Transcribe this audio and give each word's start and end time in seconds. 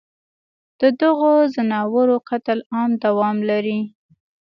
ددغو 0.79 1.33
ځناورو 1.53 2.15
قتل 2.29 2.59
عام 2.75 2.91
دوام 3.03 3.37
لري 3.49 3.79